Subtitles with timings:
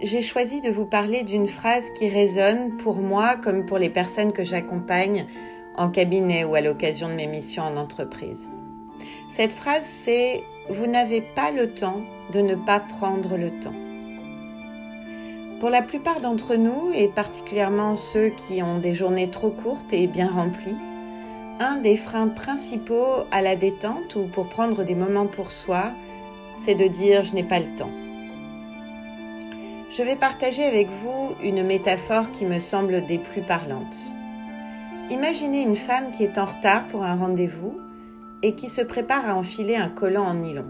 [0.00, 4.32] j'ai choisi de vous parler d'une phrase qui résonne pour moi comme pour les personnes
[4.32, 5.26] que j'accompagne
[5.76, 8.48] en cabinet ou à l'occasion de mes missions en entreprise.
[9.28, 12.02] Cette phrase, c'est⁇ Vous n'avez pas le temps
[12.32, 13.74] de ne pas prendre le temps⁇
[15.58, 20.06] Pour la plupart d'entre nous, et particulièrement ceux qui ont des journées trop courtes et
[20.06, 20.78] bien remplies,
[21.58, 25.90] un des freins principaux à la détente ou pour prendre des moments pour soi,
[26.56, 27.90] c'est de dire je n'ai pas le temps.
[29.90, 33.96] Je vais partager avec vous une métaphore qui me semble des plus parlantes.
[35.10, 37.80] Imaginez une femme qui est en retard pour un rendez-vous
[38.42, 40.66] et qui se prépare à enfiler un collant en nylon.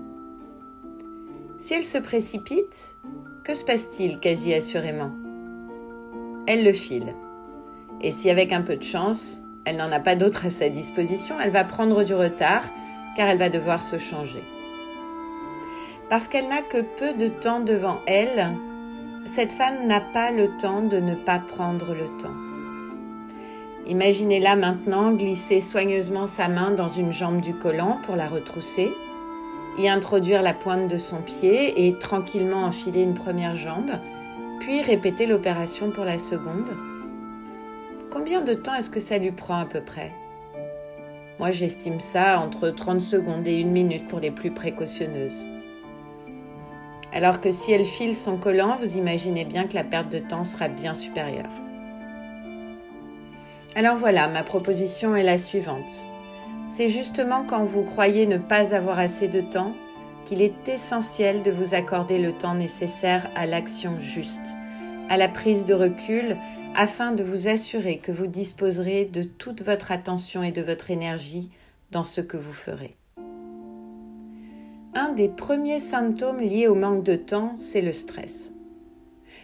[1.58, 2.94] Si elle se précipite,
[3.42, 5.10] que se passe-t-il quasi assurément?
[6.46, 7.12] Elle le file.
[8.00, 11.40] Et si avec un peu de chance, elle n'en a pas d'autre à sa disposition,
[11.40, 12.62] elle va prendre du retard
[13.16, 14.44] car elle va devoir se changer.
[16.08, 18.54] Parce qu'elle n'a que peu de temps devant elle,
[19.24, 22.34] cette femme n'a pas le temps de ne pas prendre le temps.
[23.86, 28.92] Imaginez-la maintenant glisser soigneusement sa main dans une jambe du collant pour la retrousser,
[29.78, 33.92] y introduire la pointe de son pied et tranquillement enfiler une première jambe,
[34.60, 36.70] puis répéter l'opération pour la seconde.
[38.10, 40.12] Combien de temps est-ce que ça lui prend à peu près?
[41.38, 45.46] Moi j'estime ça entre 30 secondes et une minute pour les plus précautionneuses.
[47.12, 50.44] Alors que si elle file son collant, vous imaginez bien que la perte de temps
[50.44, 51.50] sera bien supérieure.
[53.74, 56.06] Alors voilà, ma proposition est la suivante.
[56.70, 59.72] C'est justement quand vous croyez ne pas avoir assez de temps
[60.26, 64.46] qu'il est essentiel de vous accorder le temps nécessaire à l'action juste,
[65.08, 66.36] à la prise de recul,
[66.74, 71.50] afin de vous assurer que vous disposerez de toute votre attention et de votre énergie
[71.90, 72.97] dans ce que vous ferez.
[75.00, 78.52] Un des premiers symptômes liés au manque de temps, c'est le stress.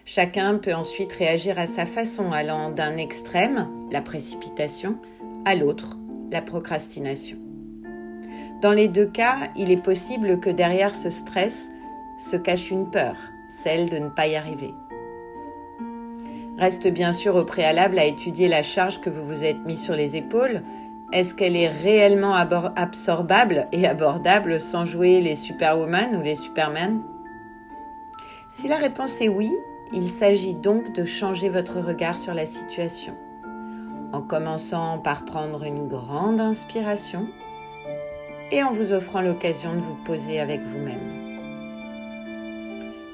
[0.04, 4.98] Chacun peut ensuite réagir à sa façon, allant d'un extrême, la précipitation,
[5.44, 5.97] à l'autre,
[6.32, 7.37] la procrastination.
[8.62, 11.71] Dans les deux cas, il est possible que derrière ce stress
[12.19, 13.16] se cache une peur,
[13.48, 14.75] celle de ne pas y arriver.
[16.59, 19.94] Reste bien sûr au préalable à étudier la charge que vous vous êtes mis sur
[19.94, 20.65] les épaules,
[21.15, 27.03] est-ce qu'elle est réellement absorbable et abordable sans jouer les Superwoman ou les Superman
[28.49, 29.53] Si la réponse est oui,
[29.93, 33.15] il s'agit donc de changer votre regard sur la situation.
[34.13, 37.29] En commençant par prendre une grande inspiration
[38.51, 41.23] et en vous offrant l'occasion de vous poser avec vous-même.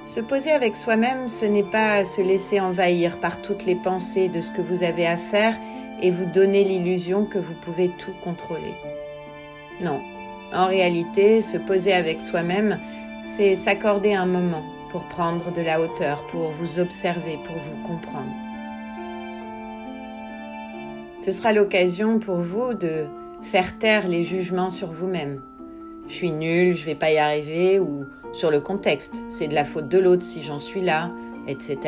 [0.07, 4.41] Se poser avec soi-même, ce n'est pas se laisser envahir par toutes les pensées de
[4.41, 5.55] ce que vous avez à faire
[6.03, 8.75] et vous donner l'illusion que vous pouvez tout contrôler.
[9.81, 10.01] Non,
[10.53, 12.79] en réalité, se poser avec soi-même,
[13.25, 18.33] c'est s'accorder un moment pour prendre de la hauteur, pour vous observer, pour vous comprendre.
[21.23, 23.07] Ce sera l'occasion pour vous de
[23.43, 25.43] faire taire les jugements sur vous-même.
[26.09, 29.65] Je suis nul, je vais pas y arriver, ou sur le contexte, c'est de la
[29.65, 31.11] faute de l'autre si j'en suis là,
[31.47, 31.79] etc.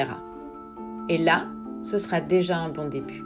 [1.09, 1.47] Et là,
[1.83, 3.25] ce sera déjà un bon début.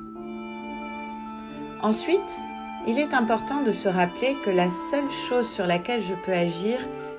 [1.83, 2.41] Ensuite,
[2.87, 6.79] il est important de se rappeler que la seule chose sur laquelle je peux agir,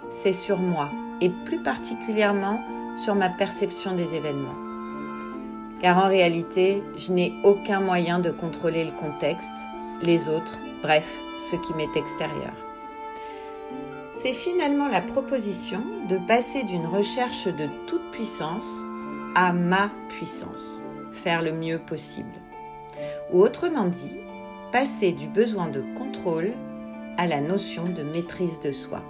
[0.09, 0.90] c'est sur moi,
[1.22, 2.62] et plus particulièrement
[2.95, 4.56] sur ma perception des événements.
[5.79, 9.68] Car en réalité, je n'ai aucun moyen de contrôler le contexte,
[10.01, 11.07] les autres, bref,
[11.38, 12.53] ce qui m'est extérieur.
[14.13, 18.83] C'est finalement la proposition de passer d'une recherche de toute puissance
[19.36, 20.81] à ma puissance,
[21.12, 22.33] faire le mieux possible.
[23.31, 24.13] Ou autrement dit,
[24.72, 26.54] passer du besoin de contrôle
[27.18, 29.02] à la notion de maîtrise de soi.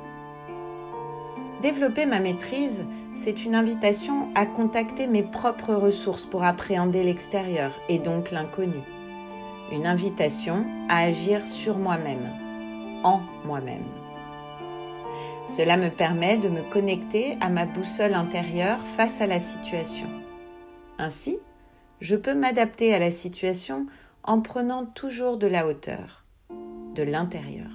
[1.62, 7.98] Développer ma maîtrise, c'est une invitation à contacter mes propres ressources pour appréhender l'extérieur et
[7.98, 8.82] donc l'inconnu.
[9.72, 12.32] Une invitation à agir sur moi-même,
[13.04, 13.86] en moi-même.
[15.48, 20.08] Cela me permet de me connecter à ma boussole intérieure face à la situation.
[21.00, 21.40] Ainsi,
[22.00, 23.88] je peux m'adapter à la situation
[24.28, 26.26] en prenant toujours de la hauteur,
[26.96, 27.72] de l'intérieur.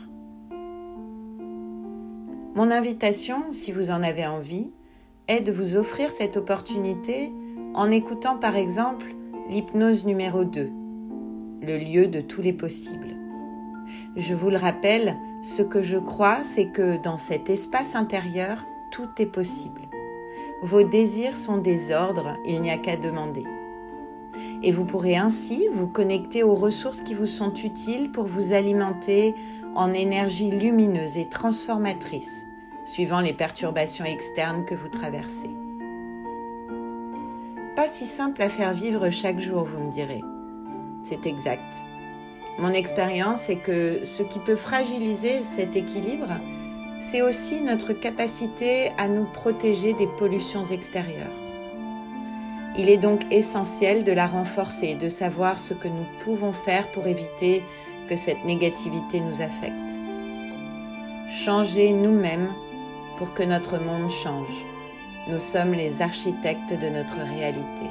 [2.54, 4.70] Mon invitation, si vous en avez envie,
[5.28, 7.32] est de vous offrir cette opportunité
[7.74, 9.06] en écoutant par exemple
[9.48, 10.70] l'hypnose numéro 2,
[11.62, 13.16] le lieu de tous les possibles.
[14.16, 19.08] Je vous le rappelle, ce que je crois, c'est que dans cet espace intérieur, tout
[19.18, 19.80] est possible.
[20.62, 23.44] Vos désirs sont des ordres, il n'y a qu'à demander.
[24.62, 29.34] Et vous pourrez ainsi vous connecter aux ressources qui vous sont utiles pour vous alimenter
[29.74, 32.46] en énergie lumineuse et transformatrice,
[32.84, 35.50] suivant les perturbations externes que vous traversez.
[37.74, 40.20] Pas si simple à faire vivre chaque jour, vous me direz.
[41.02, 41.84] C'est exact.
[42.58, 46.28] Mon expérience est que ce qui peut fragiliser cet équilibre,
[47.00, 51.32] c'est aussi notre capacité à nous protéger des pollutions extérieures.
[52.78, 57.06] Il est donc essentiel de la renforcer, de savoir ce que nous pouvons faire pour
[57.06, 57.62] éviter
[58.08, 59.92] que cette négativité nous affecte.
[61.28, 62.48] Changer nous-mêmes
[63.18, 64.66] pour que notre monde change.
[65.28, 67.84] Nous sommes les architectes de notre réalité.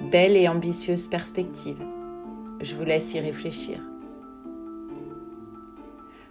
[0.00, 1.82] Belle et ambitieuse perspective.
[2.60, 3.78] Je vous laisse y réfléchir.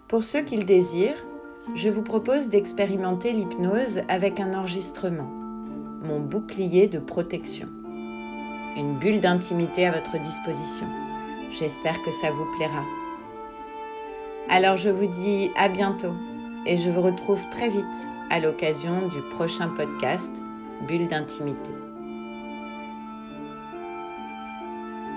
[0.07, 1.25] Pour ceux qui le désirent,
[1.75, 5.31] je vous propose d'expérimenter l'hypnose avec un enregistrement,
[6.01, 7.67] mon bouclier de protection.
[8.75, 10.87] Une bulle d'intimité à votre disposition.
[11.51, 12.83] J'espère que ça vous plaira.
[14.49, 16.13] Alors je vous dis à bientôt
[16.65, 20.43] et je vous retrouve très vite à l'occasion du prochain podcast
[20.87, 21.71] Bulle d'intimité.